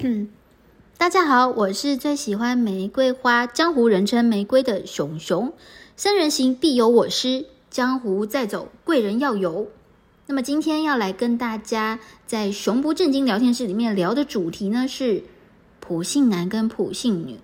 [0.00, 0.28] 嗯，
[0.96, 5.52] 大家好，我是最喜欢玫瑰花，江湖人称玫瑰的熊熊。
[5.96, 9.66] 三人行必有我师，江湖再走贵人要有。
[10.26, 15.24] 那么今天要来跟大家在熊不正经聊天室里面聊的主题呢是
[15.80, 17.40] 普信男跟普信女。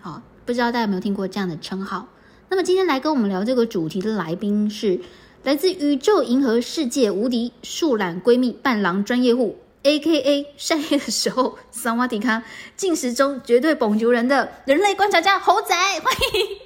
[0.00, 2.08] 好，不知道大家有没有听过这样的称号？
[2.48, 4.98] 那么今天来跟我们聊这个主题的来宾是
[5.44, 9.58] 来自宇宙银河世界无敌树懒闺蜜伴郎专业户。
[9.84, 12.42] A K A 晒黑的时候，桑瓦迪卡
[12.76, 16.58] 进食中绝对捧球人的人类观察家猴仔，欢迎。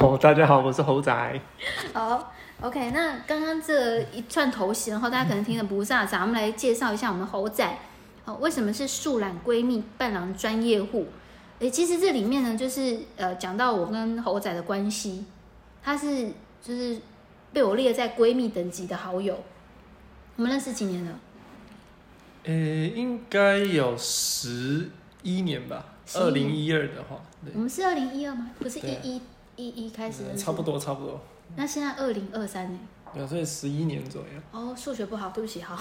[0.00, 1.40] 哦，大家好，我是猴仔。
[1.92, 7.78] 好，OK，那刚刚这一串头衔，然后大家可能听得不飒飒，我们来介绍一下我们猴仔。
[8.24, 11.06] 好，为什么是树懒闺蜜伴郎专业户？
[11.60, 15.24] 诶，其实这里面呢，就是呃，讲到我跟猴仔的关系，
[15.82, 16.28] 他是
[16.60, 17.00] 就是
[17.52, 19.38] 被我列在闺蜜等级的好友。
[20.36, 21.18] 我们认识几年了？
[22.44, 24.90] 呃，应该有十
[25.22, 25.84] 一年吧。
[26.14, 27.20] 二零一二的话，
[27.52, 28.50] 我们是二零一二吗？
[28.58, 29.20] 不是一一
[29.56, 30.34] 一一开始的。
[30.34, 31.20] 差不多，差不多。
[31.54, 32.80] 那现在二零二三年？
[33.12, 34.28] 对，所以十一年左右。
[34.50, 35.78] 哦，数学不好，对不起，好。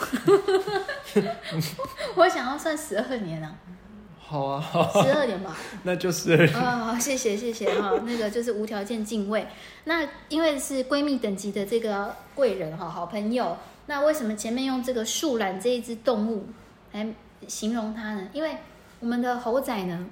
[2.15, 3.55] 我想要算十二年啊。
[4.19, 4.61] 好啊，
[5.01, 5.55] 十二年吧。
[5.83, 6.33] 那就是。
[6.53, 7.97] 啊，好，谢谢，谢谢哈。
[8.05, 9.47] 那个就是无条件敬畏。
[9.85, 13.55] 那因为是闺蜜等级的这个贵人哈，好朋友。
[13.87, 16.45] 那为什么前面用这个树懒这一只动物
[16.91, 17.07] 来
[17.47, 18.29] 形容它呢？
[18.33, 18.57] 因为
[18.99, 20.05] 我们的猴仔呢，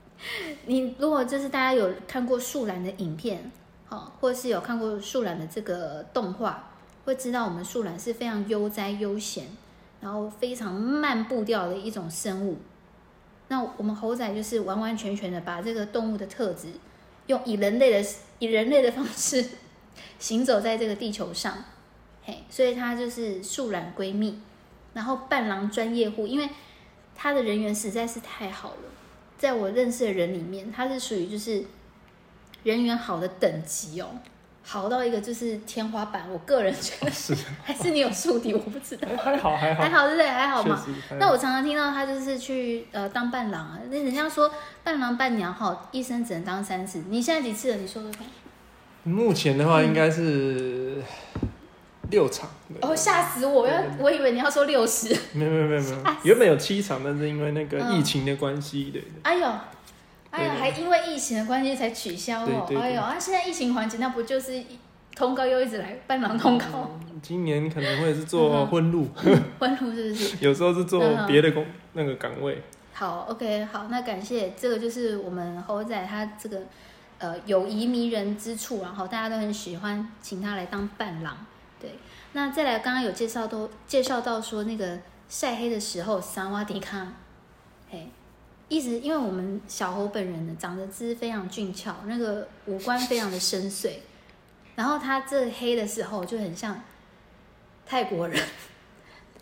[0.66, 3.50] 你如果就是大家有看过树懒的影片，
[3.86, 6.70] 好，或是有看过树懒的这个动画，
[7.04, 9.46] 会知道我们树懒是非常悠哉悠闲，
[10.00, 12.58] 然后非常慢步调的一种生物。
[13.48, 16.68] 那我们猴仔就是完完全全的把这个动物的特质，
[17.28, 18.08] 用以人类的
[18.40, 19.42] 以人类的方式
[20.18, 21.64] 行走在这个地球上。
[22.48, 24.40] 所以她就是素染闺蜜，
[24.94, 26.48] 然后伴郎专业户，因为
[27.14, 28.90] 她的人缘实在是太好了，
[29.38, 31.64] 在我认识的人里面，她是属于就是
[32.62, 34.08] 人缘好的等级哦，
[34.62, 36.28] 好到一个就是天花板。
[36.30, 39.08] 我个人觉得是， 还是你有宿敌，我不知道。
[39.16, 40.28] 还好还好还好，对不对？
[40.28, 40.84] 还好嘛。
[41.20, 47.04] 那我常常听到她就是去呃当伴郎啊，那人家说伴郎伴娘哈，一生只能当三次。
[47.08, 47.76] 你现在几次了？
[47.76, 48.26] 你说说看。
[49.04, 51.02] 目前的话应该是。
[52.10, 52.48] 六场
[52.80, 53.66] 哦，吓死我！
[53.66, 59.46] 要我以为你要说六十，没有没有没有没有，原本有七场，但是因为那个疫情的关系，对哎呦，
[60.30, 62.66] 哎呦，还因为疫情的关系才取消哦。
[62.80, 64.62] 哎呦，啊，现在疫情环境，那不就是
[65.14, 66.98] 通告又一直来伴郎通告？
[67.22, 69.08] 今年可能会是做婚路，
[69.58, 70.36] 婚路 是不是？
[70.44, 71.64] 有时候是做别的工
[71.94, 72.62] 那个岗位。
[72.92, 76.62] 好，OK，好，那感谢这个就是我们猴仔他这个
[77.18, 81.36] 呃友谊迷人之处，然后大家都很喜欢请他来当伴郎。
[81.86, 81.94] 对，
[82.32, 84.98] 那再来，刚刚有介绍都介绍到说那个
[85.28, 87.14] 晒黑的时候，桑瓦迪康，
[87.88, 88.08] 嘿，
[88.68, 93.98] 一直因为我们小猴本人呢，长得姿非常俊俏，那个五官非常的深邃，
[94.74, 96.82] 然后他这黑的时候就很像
[97.86, 98.36] 泰国人，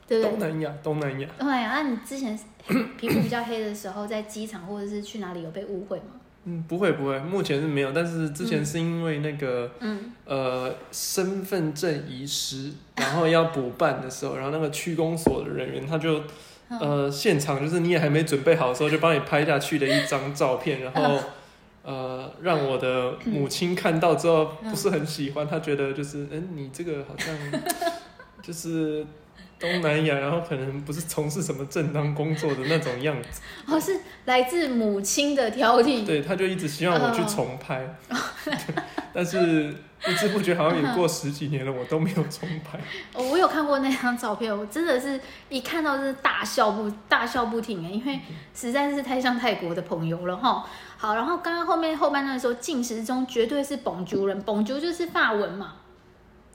[0.06, 0.30] 对不对？
[0.30, 1.28] 东南亚，东南亚。
[1.38, 2.38] 对啊，那你之前
[2.98, 6.20] 皮肤比较黑的时候，在机场或者是去哪里有被误会吗？
[6.46, 9.70] 嗯，不会不会，目前是没有，但是之前是因为那个，
[10.26, 16.22] 呃，身份证遗失，然后要补办的时候，然后那个区公所的人员他就，
[16.68, 21.18] 呃，现场就是你也还没准备好的时候，就帮你拍下去的一张照片，然后，
[21.82, 27.34] 呃，让我的母亲看到之后不是很喜欢，他觉得就是，嗯，你这个好像
[28.42, 29.06] 就是。
[29.58, 36.04] 东南亚，然后可能不是从事什么正当工作的那种样子，哦，是来自母亲的挑剔。
[36.04, 37.96] 对，他就一直希望我去重拍，
[39.14, 42.78] 但是不知不觉好像也过十几年了，我都没有重拍。
[43.14, 48.20] 哦，我有看过那张照片，我真的是一看到是大笑不大笑不停哎，因为
[48.54, 50.64] 实在是太像泰国的朋友了哈。
[50.96, 55.74] 好，然后刚刚后面后半段的时候进食中绝对是蹦竹人，蹦竹就是法文嘛。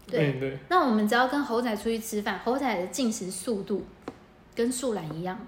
[0.09, 3.85] 对对，那我们只要跟猴仔出去吃饭，猴仔的进食速度
[4.55, 5.47] 跟树懒一样。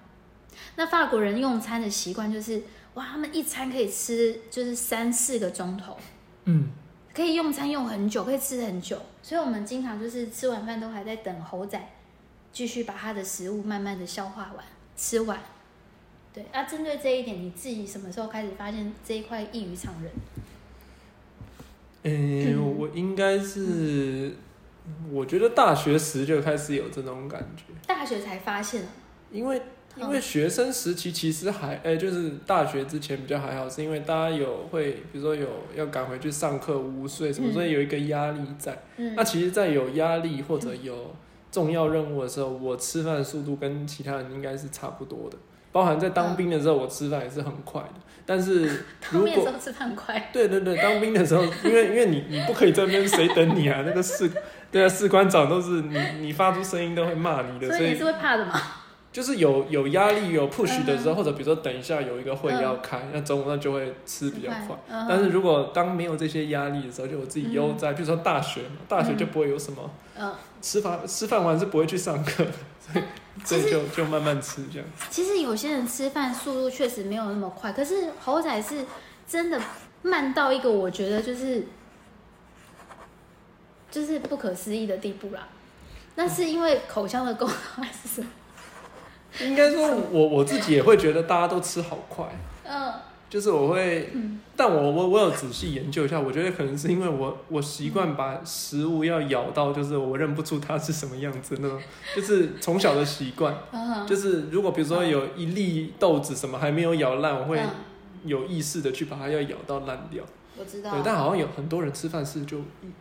[0.75, 2.61] 那法国人用餐的习惯就是，
[2.93, 5.97] 哇，他们一餐可以吃就是三四个钟头，
[6.45, 6.69] 嗯，
[7.13, 9.01] 可以用餐用很久，可以吃很久。
[9.23, 11.81] 所以我们经常就是吃完饭都还在等猴仔
[12.51, 14.65] 继续把他的食物慢慢的消化完
[14.95, 15.39] 吃完。
[16.33, 20.11] 对，那针对这一点，你自己什么时候开始发现这一块异于常人？
[22.03, 24.35] 嗯，我应该是。
[25.11, 28.83] 我觉得大学时就开始有这种感觉，大学才发现。
[29.31, 29.61] 因为
[29.95, 38.77] 因为学生时期其实还哎，就是大学之前比较还好，是因为大家有会，比如说有要赶回去上课午睡什么，所以有一个压力在。
[38.97, 39.15] 嗯。
[39.15, 41.13] 那其实，在有压力或者有
[41.51, 45.37] 重要任务的时候，我吃饭的速度跟其他人应该是差不多的。
[45.71, 47.93] 包含在当兵的时候，我吃饭也是很快的。
[48.31, 53.83] 但是 如果吃饭快，对对对，当兵的时候，因为因为你你不可以在那边谁等你啊？
[53.85, 54.31] 那个士
[54.71, 58.53] 对啊，士官长都是你你发出声音都会骂你的，所以你是会怕的吗？
[59.11, 64.77] 就是有有压力有 push 的时候，或者比如说等一下有一个会要开，那中午那就会吃比较快。
[65.09, 69.91] 但是如果当没有这些压力的时候，就我自己悠哉，比如说大学嘛，大学就不会有什么，
[70.61, 72.45] 吃饭吃饭完是不会去上课，
[72.79, 73.03] 所以
[73.45, 74.87] 所以就就慢慢吃这样。
[75.09, 78.85] 其实有些人吃饭速度确实没有那么快，可是猴仔是
[79.27, 79.59] 真的
[80.01, 81.65] 慢到一个我觉得就是
[83.89, 85.47] 就是不可思议的地步啦。
[86.15, 88.27] 那是因为口腔的功能还是什么？
[89.39, 92.25] 应该说，我我自己也会觉得大家都吃好快，
[92.65, 92.93] 嗯，
[93.31, 94.09] 就是我会，
[94.57, 101.81] 但我我我有仔细研究一下，我觉得可能是因为我我习惯把食物要咬到，就是我认不出它是什么样子那种，
[102.13, 103.55] 就是从小的习惯，
[104.05, 107.57] 就是如果比如说有一粒豆子什么还没有咬烂，我会
[108.25, 110.21] 有意识的去把它要咬到烂掉。
[110.59, 112.59] 我知道，对，但好像有很多人吃饭是就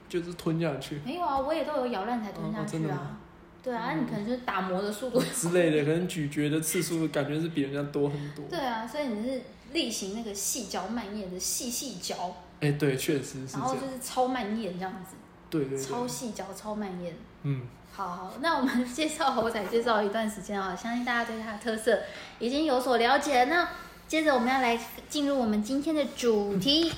[0.09, 3.19] 就是吞下去，没有啊，我也都有咬烂才吞下去啊。
[3.63, 5.21] 对啊，你可能就是打磨的速度。
[5.35, 8.43] 之类的，可能咀嚼的次数感觉是比人家多很多。
[8.49, 12.37] 对啊，所以你是例行那个细嚼慢咽的细细嚼。
[12.61, 13.55] 哎，对，确实是。
[13.55, 15.17] 然后就是超慢咽这样子。
[15.49, 15.79] 对对。
[15.79, 17.15] 超细嚼，超慢咽。
[17.43, 17.63] 嗯。
[17.93, 22.01] 好好，那我们介绍猴仔介绍一段时间啊，相信大家对它的特色
[22.39, 23.45] 已经有所了解。
[23.45, 23.69] 那
[24.07, 24.79] 接着我们要来
[25.09, 26.93] 进入我们今天的主题。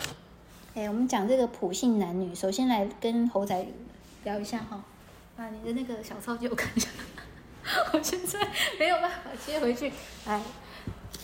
[0.75, 3.67] 哎，我们讲这个普信男女，首先来跟猴仔
[4.25, 4.85] 聊一下哈。
[5.37, 6.89] 啊，你的那个小抄借我看一下，
[7.93, 8.39] 我现在
[8.79, 9.91] 没有办法接回去。
[10.27, 10.41] 来，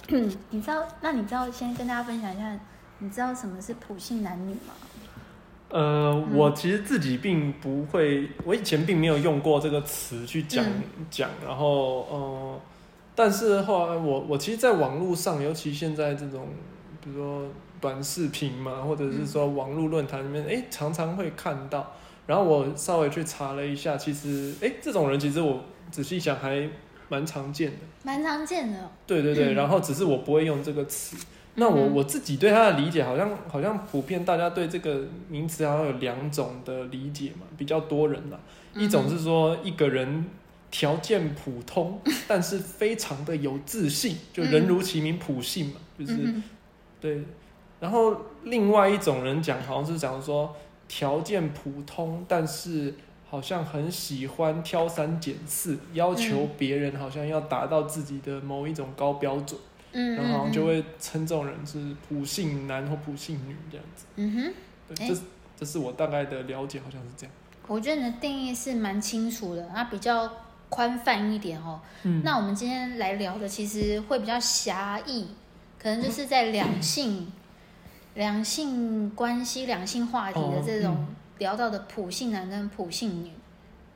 [0.50, 0.86] 你知道？
[1.02, 1.50] 那你知道？
[1.50, 2.58] 先跟大家分享一下，
[2.98, 4.72] 你知道什么是普信男女吗？
[5.70, 10.64] 呃，我其实自己并不会，我以前并没有用过这个词去讲
[11.10, 12.60] 讲，然后呃，
[13.14, 16.48] 但是后来我我其实，在网络上，尤其现在这种，
[17.04, 17.46] 比如说
[17.78, 21.92] 短视频嘛，或者是说网络论坛里面，哎，常常会看到。
[22.26, 25.60] 然后我稍微去查了一下，其实，哎，这种人其实我
[25.90, 26.66] 仔细想还
[27.08, 28.90] 蛮常见的，蛮常见的。
[29.06, 31.16] 对对对，然后只是我不会用这个词。
[31.54, 38.38] 那我我自己对它的理解，好像好像普遍大家对这个名词好像有两种的理解嘛，比较多人啦。
[38.74, 40.26] 一种是说一个人
[40.70, 46.34] 条件普通， 但是非常的有自信，就人如其名普信嘛，就是
[47.00, 47.24] 对。
[47.80, 50.54] 然后另外一种人讲，好像是讲说。
[50.90, 52.94] 条件普通，但是
[53.30, 59.60] 好像很喜欢挑三拣四，要求别人好像要达到自己的某一种高标准，
[59.92, 64.06] 嗯，然后就会称这种人是普信男或普信女这样子。
[64.16, 64.54] 嗯哼，
[64.94, 65.20] 对，这
[65.58, 67.34] 这是我大概的了解，好像是这样。
[67.66, 70.30] 我觉得你的定义是蛮清楚的，它比较
[70.68, 71.80] 宽泛一点哦。
[72.04, 75.28] 嗯，那我们今天来聊的其实会比较狭义，
[75.78, 77.30] 可能就是在两性。
[78.14, 81.06] 两性关系、两性话题的这种
[81.38, 83.30] 聊到的普信男跟普信女，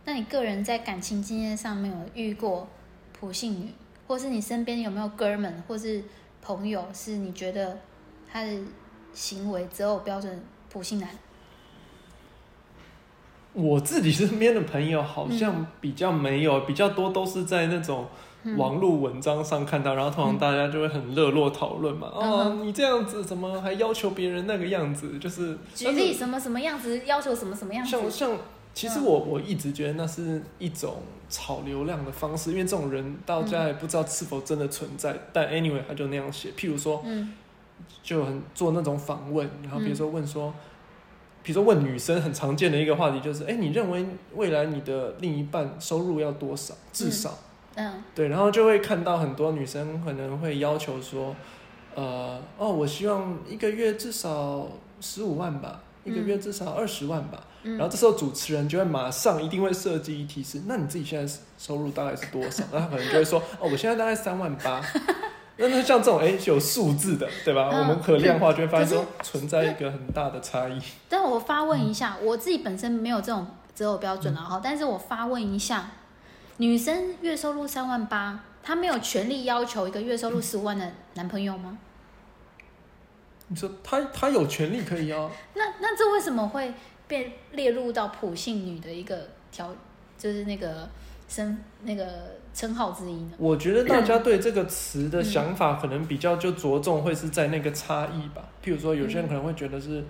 [0.05, 2.69] 那你个人在感情经验上面有遇过
[3.13, 3.73] 普信女，
[4.07, 6.03] 或是你身边有没有哥们或是
[6.41, 7.79] 朋友，是你觉得
[8.31, 8.59] 他的
[9.13, 11.09] 行为择偶标准普信男？
[13.53, 18.07] 我自己身边的朋友好像比较没有，比较多都是在那种。
[18.57, 22.09] 网络文章上看到，然后通常大家就会很热络讨论嘛。
[22.13, 25.19] 哦，你这样子怎么还要求别人那个样子？
[25.19, 27.91] 就是举例什么什么样子，要求什么什么样子。
[27.91, 28.33] 像像，
[28.75, 30.97] 其实我我一直觉得那是一种
[31.29, 35.17] 炒流量的方式，因为这种人到家也不知道是否真的存在。
[35.33, 36.51] 但 anyway，他就那样写。
[36.57, 37.05] 譬如说，
[38.03, 40.53] 就很做那种访问，然后比如说问说，
[41.45, 46.75] 比如说问女生很常见的一个话题就是，哎，你认为未来你的另一半收入要多少？
[46.93, 47.39] 至少。
[47.75, 51.35] 嗯，对，然后就会看到很多女生可能会要求说，
[51.95, 54.69] 呃，哦，我希望一个月至少
[55.01, 57.43] 十五万吧，一个月至少二十万吧。
[57.65, 62.65] 然后这时候主持人就会马上一定会设计一提示，那你自己现在收入大概是多少？
[62.73, 64.83] 那他可能就会说，哦，我现在大概三万八。
[65.59, 67.69] 那那像这种哎有数字的，对吧？
[67.69, 70.81] 我们可量化就会发现说存在一个很大的差异。
[71.09, 75.91] 但我发问一下，我自己本身没有这种择偶标准啊，哈，但是我发问一下。
[76.59, 81.79] 女生月收入三万八，她没有权利要求一个月收入十五万的男朋友吗？
[83.49, 85.31] 你说她她有权利可以要？
[85.55, 86.73] 那那这为什么会
[87.09, 89.75] 被列入到普信女的一个条，
[90.17, 90.89] 就是那个
[91.29, 93.33] 身那个称号之一呢？
[93.39, 98.49] 我觉得大家对这个词的想法可能比较就着重会是在那个差异吧。
[98.65, 100.05] 譬如说，有些人可能会觉得是。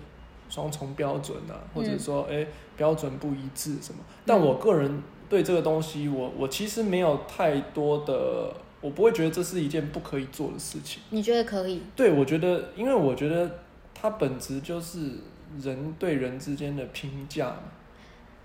[0.49, 2.45] 双重标准啊，或者说哎
[2.77, 3.99] 标准不一致什么。
[4.23, 5.01] 但我个人
[5.33, 11.01] 对这个东西，我我其实没有太多的，我不会觉得这是一件不可以做的事情。
[11.09, 11.81] 你觉得可以？
[11.95, 13.49] 对，我觉得，因为我觉得
[13.95, 15.13] 它本质就是
[15.59, 17.63] 人对人之间的评价嘛。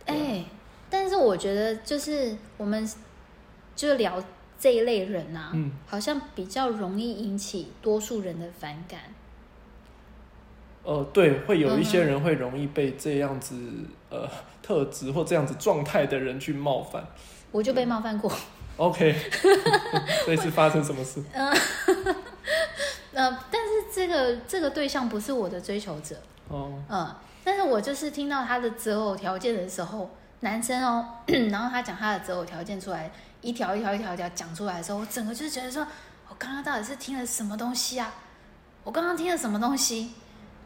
[0.06, 0.42] 哎，
[0.88, 2.90] 但是我觉得就是我们
[3.76, 4.24] 就聊
[4.58, 9.00] 这一类人啊，嗯，好像比较容易引起多数人的反感。
[10.84, 13.56] 呃，对，会有一些人会容易被这样子
[14.10, 14.28] 呃
[14.62, 17.06] 特质或这样子状态的人去冒犯。
[17.50, 18.32] 我就被冒犯过。
[18.76, 19.14] OK，
[20.24, 21.22] 这次发生什么事？
[21.32, 21.50] 呃，
[23.12, 26.16] 呃，但是这个这个对象不是我的追求者。
[26.48, 26.72] 哦。
[26.88, 27.14] 嗯。
[27.44, 31.06] 但是我就是听到他的择偶条件的时候，男生哦，
[31.50, 35.86] 然后他讲他的择偶条件出来，一条一条一条一条讲出来的时候，我整个就是觉得说，
[36.28, 38.12] 我刚刚到底是听了什么东西啊？
[38.84, 40.12] 我刚刚听了什么东西？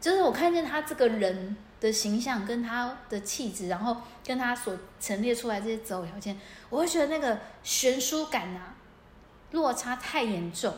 [0.03, 3.95] 就是我看见他这个人的形象跟他的气质，然后
[4.25, 6.37] 跟他所陈列出来这些择偶条件，
[6.69, 8.75] 我会觉得那个悬殊感啊，
[9.51, 10.73] 落差太严重。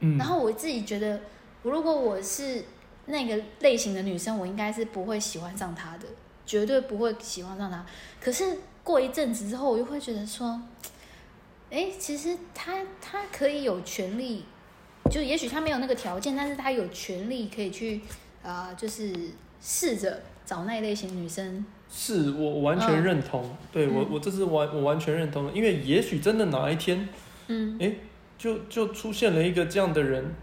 [0.00, 1.20] 嗯，然后我自己觉得，
[1.62, 2.64] 如果我是。
[3.06, 6.06] 那个类型的女生，我应该是不会喜欢上他的，
[6.46, 7.84] 绝对不会喜欢上他。
[8.18, 10.58] 可是过一阵子之后，我又会觉得说，
[11.70, 14.46] 哎，其实他他可以有权利，
[15.10, 18.00] 就也许他没有那个条件，但是他有权利可以去
[18.44, 19.12] 啊，就是
[19.60, 21.64] 试着找那一类型女生。
[21.90, 27.08] 是我完全认同，对我我这是完我完全认同的，因为也许真的哪一天，
[27.48, 27.94] 嗯，哎，
[28.36, 30.34] 就就出现了一个这样的人，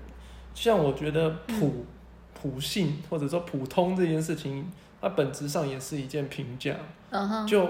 [0.53, 1.85] 像我觉得普。
[2.33, 4.65] 普信或者说普通这件事情，
[4.99, 6.75] 它本质上也是一件评价。
[7.11, 7.69] 嗯哼，就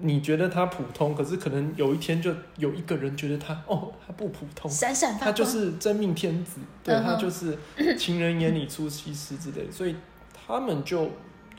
[0.00, 7.56] 你觉得他普通，可是可能有一天就有一个人觉得他哦，他不普通，闪闪他就是真命天子，对他就是
[7.96, 9.94] 情人眼里出西施之类，所以
[10.46, 11.10] 他们就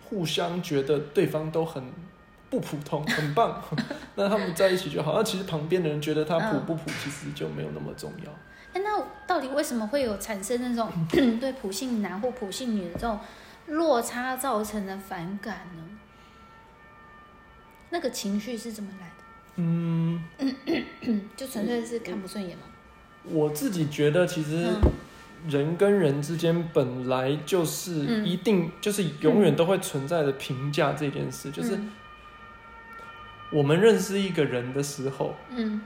[0.09, 1.83] 互相觉得对方都很
[2.49, 3.61] 不普通，很棒。
[4.15, 8.31] 那他们在一起就好，那其实旁边的人觉得他普不普，其实就没有那么重要。
[8.73, 10.89] 哎，那到底为什么会有产生那种
[11.39, 13.19] 对普信男或普信女的这种
[13.67, 15.92] 落差造成的反感呢？
[17.93, 19.13] 那个情绪是怎么来的？
[19.57, 20.19] 嗯，
[21.37, 22.63] 就纯粹是看不顺眼吗？
[23.25, 24.67] 我自己觉得，其实
[25.47, 31.79] 人跟人之间本来就是一定就是永远都会存在的评价这件事，就是
[33.51, 35.79] 我们认识一个人的时候，嗯，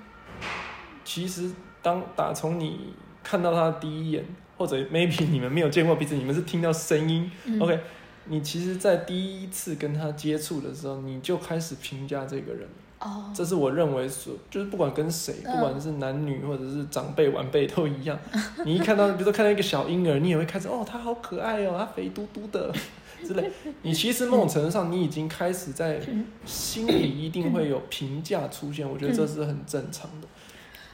[1.03, 1.51] 其实。
[1.79, 4.25] 当打从你看到他第一眼，
[4.57, 7.79] 或者 maybe 你们没有见过彼此，你们是听到声音，OK？
[8.29, 12.67] 你其实，在第一次跟他接触的时候，你就开始评价这个人。
[12.99, 18.17] 哦，这是我认为是，就是不管跟谁，不管是男女或者是长辈晚辈都一样。
[18.65, 22.73] 你一看到，比如说看到一个小婴儿，你也会开始哦，他好可爱哦，他肥嘟嘟的
[23.23, 23.51] 之类。
[23.83, 26.01] 你其实某种程度上，你已经开始在
[26.43, 28.89] 心里一定会有评价出现。
[28.89, 30.27] 我觉得这是很正常的。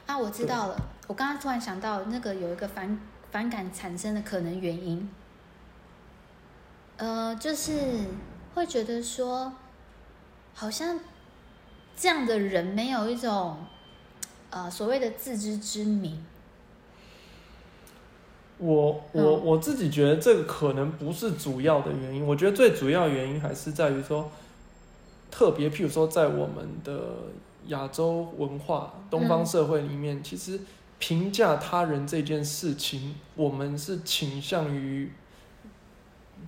[0.06, 0.76] 啊，我知道了。
[1.06, 3.00] 我刚刚突然想到，那个有一个反
[3.30, 5.08] 反感产生的可能原因，
[6.96, 7.72] 呃，就是
[8.54, 9.52] 会觉得说，
[10.54, 11.00] 好像
[11.96, 13.58] 这样的人没有一种
[14.50, 16.24] 呃所谓的自知之明。
[18.58, 22.26] 我我我自己觉得这个可能不是主要的原因。
[22.26, 24.30] 我觉得最主要原因还是在于说，
[25.30, 27.02] 特别譬如说在我们的。
[27.68, 30.60] 亚洲文化、东方社会里面，其实
[30.98, 35.10] 评价他人这件事情，我们是倾向于，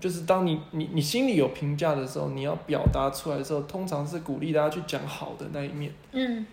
[0.00, 5.92] 就是当你你你心里有评价的时候，你要表达出来的时候，通常是鼓励大家去讲好的那一面。
[6.12, 6.46] 嗯，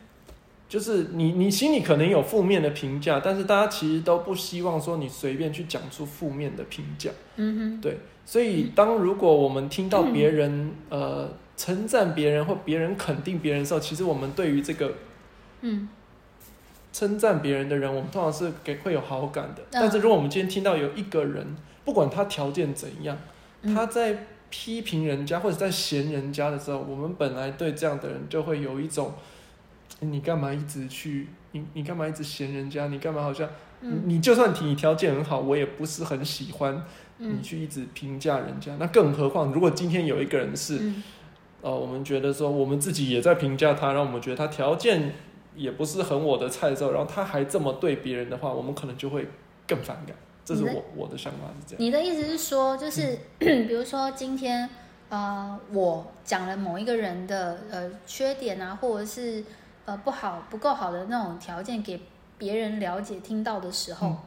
[0.68, 7.10] 就是你你心里可能有负面的评价，但是大家其实都不希望说你随便去讲出负面的评价。
[7.36, 11.30] 嗯哼，对，所以当如果我们听到别人呃。
[11.56, 14.92] 称赞别人或别人肯定别人的时候，其实我们对于这个，
[15.62, 15.88] 嗯，
[16.92, 19.62] 称赞别人的人，我们通常是给会有好感的。
[19.70, 23.16] 但是如果我们今天听到有一个人，不管他条件怎样，
[23.64, 29.14] 他在批评人家或者在嫌人家的时候，我们本来对这样的人就会有一种，
[30.00, 32.88] 你干嘛一直去，你你干嘛一直嫌人家？
[32.88, 33.50] 你干嘛好像，
[34.06, 36.84] 你就算你条件很好，我也不是很喜欢
[37.18, 38.76] 你去一直评价人家。
[38.80, 40.92] 那更何况，如果今天有一个人是。
[41.66, 45.14] 呃，我们觉得说我们自己也在评价他，让我们觉得他条件
[45.56, 49.30] 也不是很我的菜的时候，然后他还这么对别人的话，我们可能就会
[49.66, 50.14] 更反感。
[50.46, 51.78] 这是我我的想法是这样。
[51.78, 54.70] 你的意思是说，就是 比如说今天
[55.10, 59.44] 呃，我讲了某一个人的呃缺点啊，或者是
[59.86, 62.02] 呃不好不够好的那种条件给
[62.38, 64.18] 别人了解听到的时候，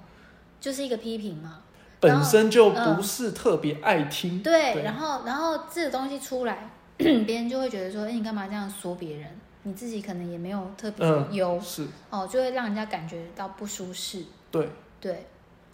[0.61, 1.61] 就是一个批评嘛？
[1.99, 4.43] 本身就不是特别爱听。
[4.43, 9.29] 对，然后然后这个东西出来， 别人就会觉得说，哎，你干嘛这样说别人？
[9.63, 14.23] 你自己可能也没有特别优，是哦，就会让人家感觉到不舒适。
[14.53, 14.69] 对
[15.01, 15.27] 对，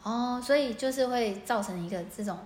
[0.03, 2.39] 哦，所以就是会造成一个这种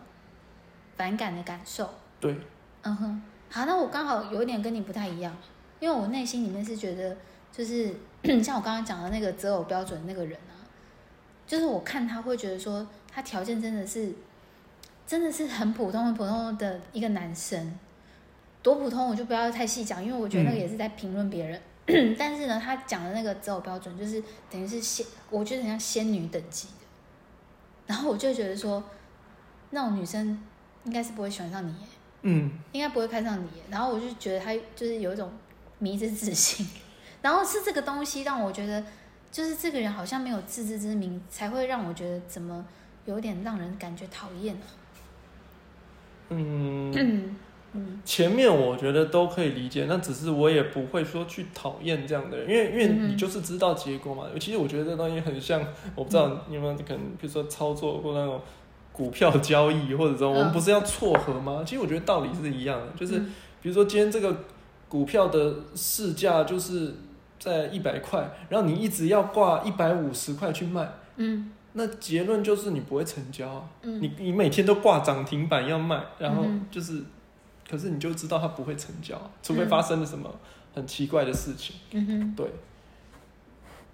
[0.97, 1.89] 反感的感受。
[2.21, 2.37] 对，
[2.83, 5.35] 嗯哼，好，那我刚好有一点跟你不太一样，
[5.81, 7.17] 因为我内心里面是觉得，
[7.53, 7.95] 就是
[8.43, 10.61] 像我刚刚讲的那个择偶标准那个人啊，
[11.47, 14.13] 就是我看他会觉得说，他条件真的是，
[15.07, 17.79] 真的是很普通很普通的一个男生。
[18.63, 21.61] 多普通我就不要太细讲，因为我觉得那个也是在评论别人。
[22.19, 24.21] 但是呢，他讲的那个择偶标准就是
[24.51, 26.86] 等于是仙，我觉得很像仙女等级的。
[27.87, 28.83] 然后我就觉得说，
[29.71, 30.41] 那种女生
[30.85, 31.75] 应该是不会喜欢上你，
[32.23, 33.49] 嗯，应该不会看上你。
[33.71, 35.33] 然后我就觉得他就是有一种
[35.79, 36.67] 迷之自信。
[37.23, 38.85] 然后是这个东西让我觉得，
[39.31, 42.65] 就是这个人好像没有自知之明，才会让我觉得怎么
[43.05, 44.67] 有点让人感觉讨厌呢？
[46.31, 47.37] 嗯。
[48.05, 54.25] 前面我觉得都可以理解，那只是我也不会说去讨厌这样的人，因为因为你就是知道结果嘛。
[54.39, 55.61] 其实我觉得这东西很像，
[55.95, 58.41] 我不知道你们可能，比如说操作过那种
[58.93, 61.63] 股票交易，或者说我们不是要撮合吗？
[61.67, 63.19] 其实我觉得道理是一样的，就是
[63.61, 64.45] 比如说今天这个
[64.89, 66.95] 股票的市价就是
[67.41, 77.03] 在一百块，然后你一直要挂一百五十块去卖，嗯，那结论就是你不会成交，嗯，你你每天都挂涨停板要卖，然后就是。
[77.69, 80.33] 可是你就知道它不会成交，除非发生了什么
[80.75, 81.77] 很奇怪的事情。
[81.93, 82.51] 嗯哼，对。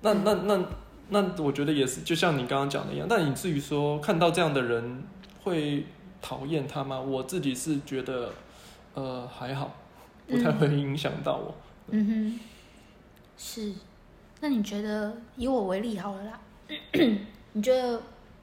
[0.02, 0.64] 那那那
[1.10, 3.06] 那，我觉得也是，就像你刚刚讲的一样。
[3.08, 5.02] 但以至于说看到这样的人
[5.42, 5.86] 会
[6.20, 7.00] 讨厌他吗？
[7.00, 8.32] 我自己是觉得，
[8.94, 9.74] 呃，还好，
[10.26, 11.54] 不太会影响到我。
[11.88, 12.40] 嗯哼，
[13.36, 13.72] 是。
[14.40, 16.40] 那你觉得以我为例好了啦？
[17.52, 18.00] 你觉得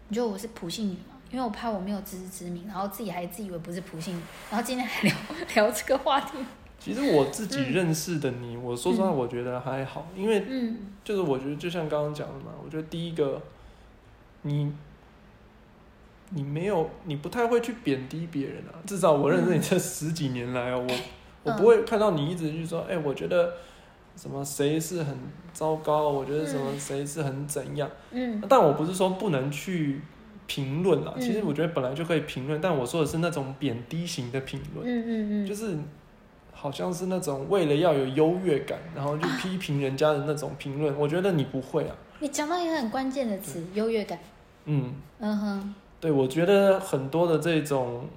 [0.07, 1.08] 你觉得我是普信女吗？
[1.31, 4.19] 因为我怕我没有自知之明，然后自己还自以为不是普信，
[4.49, 5.15] 然后今天还聊
[5.53, 6.37] 聊这个话题。
[6.79, 10.43] 其实我自己认识的你，我说实话，我觉得还好，因为
[11.03, 13.39] 就是我觉得就像刚刚讲的嘛，我觉得第一个，
[14.41, 14.73] 你
[16.29, 18.79] 你没有，你不太会去贬低别人啊。
[18.87, 20.95] 至少我认识你这十几年来哦，我
[21.51, 23.53] 我不会看到你一直去说，哎，我觉得
[24.15, 25.15] 什么谁是很
[25.53, 27.87] 糟糕，我觉得什么谁是很怎样。
[28.11, 30.01] 嗯，但我不是说不能去。
[30.49, 35.77] 评论啊，其实我觉得本来就可以评论，但我说的是那种贬低型的评论，嗯嗯嗯，就是
[36.51, 40.97] 好像是那种为了要有优越感，然后就批评人家的那种评论。
[40.97, 41.95] 我觉得你不会啊。
[42.17, 44.17] 你讲到一个很关键的词，优越感。
[44.65, 48.07] 嗯嗯哼，对，我觉得很多的这种，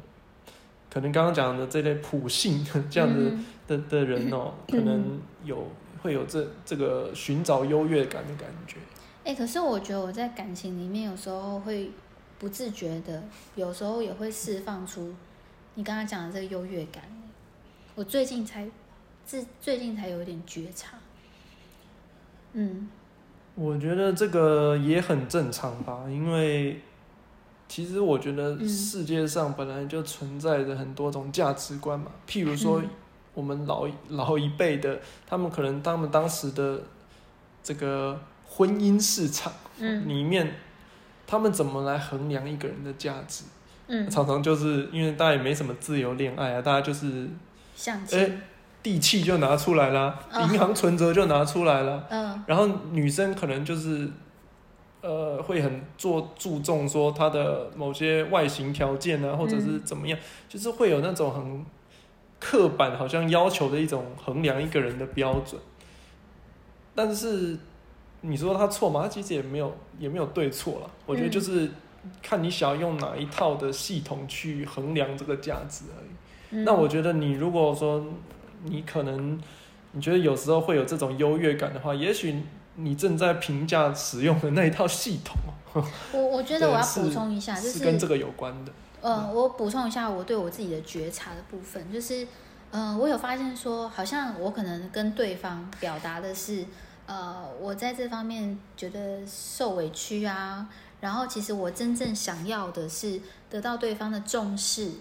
[0.90, 3.36] 可能刚刚讲的这类普性这样子
[3.68, 5.68] 的的人哦，可能有
[6.02, 8.78] 会有这这个寻找优越感的感觉。
[9.24, 11.90] 哎，可是我觉得我在感情里面有时候会。
[12.42, 13.22] 不自觉的，
[13.54, 15.14] 有时候也会释放出
[15.76, 17.04] 你刚刚讲的这个优越感。
[17.94, 18.68] 我最近才
[19.24, 20.98] 自最近才有点觉察。
[22.54, 22.88] 嗯，
[23.54, 26.80] 我觉得这个也很正常吧，因为
[27.68, 32.10] 其实我觉得世界上本来就存在着很多种价值观嘛。
[32.26, 32.82] 譬如说，
[33.34, 36.82] 我们老老一辈的，他们可能他们当时的
[37.62, 40.52] 这个婚姻市场里面。
[41.32, 43.44] 他们怎么来衡量一个人的价值？
[43.86, 47.26] 嗯，常常就是因为大家也没什么自由恋爱啊，大家就是
[47.74, 48.38] 相亲，
[48.82, 54.06] 地契就拿出来啦，银行存折就拿出来了，嗯，然后女生可能就是
[55.00, 60.18] 呃会很做注重说她的某些外形条件啊，或者是怎么样，
[60.50, 61.64] 就是会有那种很
[62.38, 65.58] 刻板，好像要求的一种衡量一个人的标准，
[66.94, 67.58] 但是。
[68.24, 69.02] 你说他错吗？
[69.02, 70.90] 他其实也没有，也没有对错了。
[71.06, 71.70] 我觉得就是
[72.22, 76.62] 看你想要用哪一套的系统去衡量这个价值而已。
[76.64, 78.04] 那我觉得你如果说
[78.62, 79.40] 你可能
[79.90, 82.42] 你觉得有时候会有这种优越感的话，也许
[82.76, 85.36] 你正在评价使用的那一套系统。
[86.12, 88.72] 我我觉得我要补充一下，就是跟这个有关的。
[89.00, 92.24] 嗯，我补充一下我对我自己的觉察的部分，就是
[92.70, 96.64] 嗯，我有发现说，好像我可能跟对方表达的是。
[97.04, 100.68] 呃，我在这方面觉得受委屈啊，
[101.00, 104.92] 然后其实我真正想要的是得到对方的重视。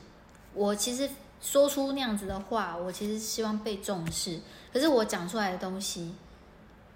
[0.54, 1.08] 我其实
[1.40, 4.40] 说出那样子的话，我其实希望被重视。
[4.74, 6.16] 可是我讲出来的东西，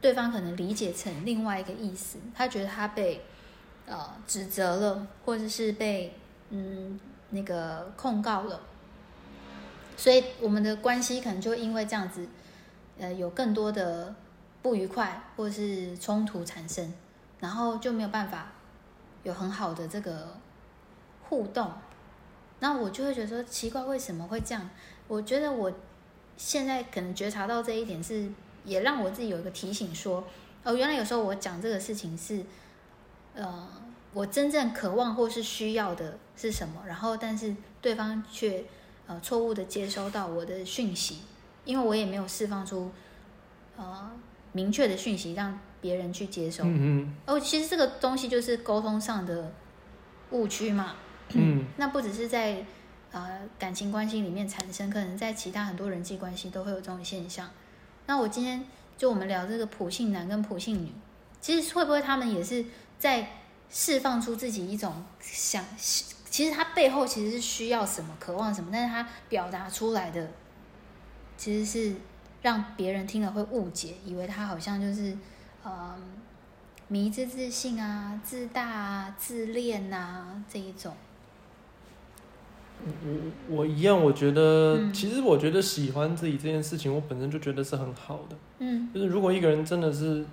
[0.01, 3.23] 对方可能理解成另外一个意思，他觉得他被
[3.85, 6.17] 呃指责了，或者是被
[6.49, 8.59] 嗯那个控告了，
[9.95, 12.27] 所以我们的关系可能就因为这样子，
[12.97, 14.15] 呃，有更多的。
[14.65, 16.91] 不愉快或是冲突产生，
[17.39, 18.47] 然后就没有办法
[19.21, 20.35] 有很好的这个
[21.29, 21.71] 互动，
[22.57, 24.67] 那我就会觉得说奇怪，为什么会这样？
[25.07, 25.71] 我觉得我
[26.35, 28.27] 现在可能觉察到这一点是，
[28.63, 30.23] 也让我自己有一个提醒说，
[30.63, 32.43] 哦，原来有时候我讲这个事情是，
[33.35, 33.67] 呃，
[34.13, 38.65] 我真正渴望或是需要的是什么，然后但是对方却
[39.05, 41.19] 呃错误的接收到我的讯息，
[41.65, 42.89] 因为我也没有释放出
[43.77, 44.11] 呃
[44.55, 46.63] 明确的讯息让别人去接收。
[46.63, 49.51] 嗯哦，其实这个东西就是沟通上的
[50.31, 50.95] 误区嘛。
[51.33, 52.63] 嗯 那不只是在
[53.11, 57.49] 呃感情关系里面产生，可能在其他很多人际关系都会有这种现象。
[58.05, 58.63] 那我今天
[58.97, 60.91] 就我们聊这个普信男跟普信女，
[61.41, 62.63] 其实会不会他们也是
[62.97, 63.27] 在
[63.69, 65.65] 释放出自己一种想，
[66.29, 70.31] 其实他背后其实是需要什么、渴望什么，但是他表达出来的
[71.35, 71.95] 其实是
[72.45, 75.17] 让别人听了会误解，以为他好像就是
[75.63, 75.95] 呃
[76.89, 80.93] 迷之自信啊、自大啊、自恋啊这一种。
[82.85, 88.37] 我我一样，我觉得、嗯其实我觉得喜欢自己这件事情，我本身就觉得是很好的。
[88.59, 90.23] 嗯就是如果一个人真的是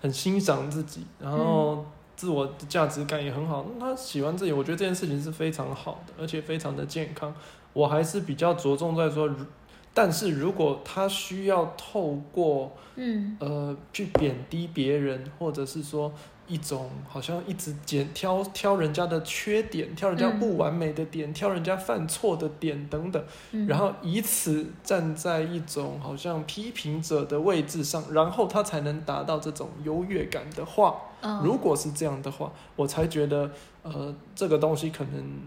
[0.00, 7.34] 很欣赏自己，然后自我的价值感也很好，那他喜欢自己，我觉得这件事情是非常好的，而且非常的健康。
[7.72, 9.44] 我还是比较着重在说，如
[9.92, 13.36] 但是如果他需要透过嗯。
[13.40, 16.12] 呃去贬低别人，或者是说
[16.46, 23.24] 一种好像一直捡挑挑人家的缺点，挑人家嗯不完美的点，挑人家犯错的点等等。
[23.52, 31.40] 嗯，然后以此站在一种好像批评者的位置上，然后他才能达到这种优越感的话，嗯。
[31.42, 33.50] 如果是这样的话，我才觉得
[33.82, 35.40] 呃这个东西可能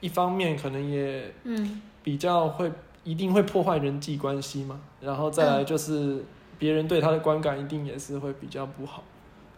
[0.00, 1.80] 一方面可能也嗯。
[2.04, 2.68] 比较会
[3.04, 6.24] 一定会破坏人际关系嘛，然后再来就是
[6.58, 9.02] 别人对他的观感一定也是会比较不好。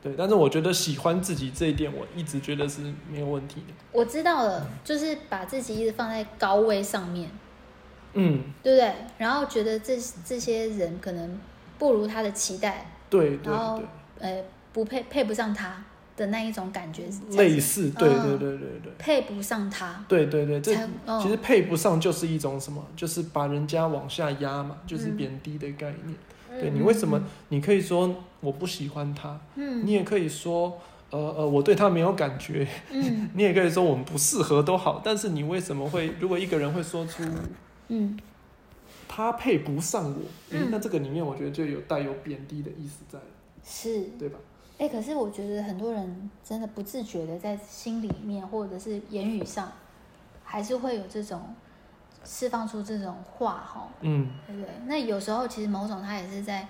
[0.02, 3.74] 对，但是我觉得喜欢自己这一点，我一直觉得是没有问题的。
[3.90, 7.30] 我知道了，就是把自己一直放在高位上面，
[8.12, 8.94] 嗯，对不对？
[9.16, 11.40] 然后觉得这这些人可能
[11.78, 13.86] 不如他的期待，对对然后对，
[14.20, 15.82] 呃，不配配不上他
[16.16, 18.92] 的那一种感觉，类似，对嗯对对对对。
[18.98, 20.74] 配不上他，对对对，这
[21.22, 22.84] 其实配不上就是一种什么？
[22.96, 26.16] 就是把人家往下压嘛，就是嗯贬低的概念。
[26.60, 27.20] 对嗯你为什么？
[27.48, 30.78] 你可以说我不喜欢他，嗯你也可以说
[31.10, 35.00] 呃呃我对他没有感觉，嗯 你也可以说我们不适合都好。
[35.04, 36.12] 但是你为什么会？
[36.20, 37.24] 如果一个人会说出
[37.88, 38.16] 嗯
[39.08, 40.20] 他配不上我，
[40.70, 43.18] 那这个里面我觉得就有带有贬低的意思在，
[43.64, 44.38] 是对吧？
[44.78, 49.72] 哎，可是我觉得很多人真的不自觉的在心里面或者是言语上，
[50.42, 51.54] 还是会有这种
[52.24, 54.70] 释放出这种话哈，嗯，对不对？
[54.86, 56.66] 那有时候其实某种他也是在，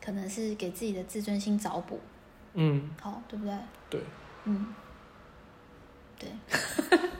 [0.00, 1.98] 可能是给自己的自尊心找补，
[2.54, 3.54] 嗯，好，对不对？
[3.90, 4.00] 对，
[4.44, 4.74] 嗯，
[6.18, 6.28] 对。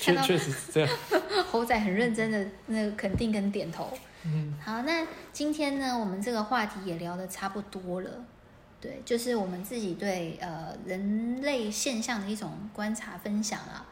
[0.00, 0.88] 确看到确实是这样。
[1.50, 3.92] 猴仔很认真的那个肯定跟点头。
[4.24, 8.10] 嗯好，那今天呢，我们这个话题也聊得差不多了。
[8.80, 13.86] 对，就是我们自己对呃人类现象的一种观察分享啊。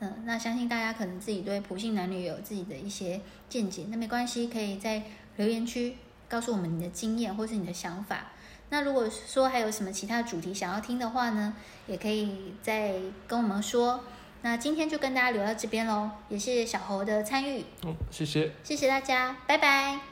[0.00, 5.02] 嗯，那相信大家可能自己对普信男女有自己的一些见解，那没关系，可以在
[5.36, 5.96] 留言区
[6.28, 8.28] 告诉我们你的经验或是你的想法。
[8.70, 11.54] 那如果说还有什么其他主题想要听的话呢，
[11.86, 12.94] 也可以再
[13.26, 14.02] 跟我们说。
[14.42, 18.52] 那今天就跟大家聊到这边喽，也谢谢小猴的参与，嗯，谢谢。
[18.64, 20.09] 谢谢大家，拜拜。